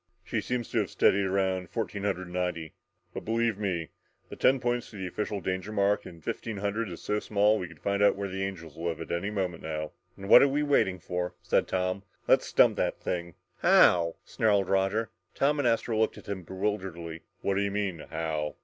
"She 0.23 0.41
seems 0.41 0.67
to 0.71 0.79
have 0.79 0.89
steadied 0.89 1.27
around 1.27 1.69
fourteen 1.69 2.05
hundred 2.05 2.27
ninety 2.31 2.73
and 3.13 3.23
believe 3.23 3.59
me, 3.59 3.89
the 4.29 4.35
ten 4.35 4.59
points 4.59 4.89
to 4.89 4.95
the 4.95 5.05
official 5.05 5.41
danger 5.41 5.71
mark 5.71 6.07
of 6.07 6.23
fifteen 6.23 6.57
hundred 6.57 6.89
is 6.89 7.03
so 7.03 7.19
small 7.19 7.53
that 7.53 7.59
we 7.59 7.67
could 7.67 7.79
find 7.83 8.01
out 8.01 8.15
where 8.15 8.27
the 8.27 8.43
angels 8.43 8.77
live 8.77 8.99
any 9.11 9.29
moment 9.29 9.61
now!" 9.61 9.91
"Then 10.17 10.27
what're 10.27 10.47
we 10.47 10.63
waiting 10.63 10.97
for," 10.97 11.35
said 11.43 11.67
Tom. 11.67 12.01
"Let's 12.27 12.51
dump 12.51 12.77
that 12.77 12.99
thing!" 12.99 13.35
"How?" 13.59 14.15
snarled 14.25 14.69
Roger. 14.69 15.11
Tom 15.35 15.59
and 15.59 15.67
Astro 15.67 15.99
looked 15.99 16.17
at 16.17 16.25
him 16.29 16.41
bewilderedly. 16.41 17.21
"What 17.41 17.53
do 17.53 17.61
you 17.61 17.69
mean 17.69 17.99
'how'?" 18.09 18.55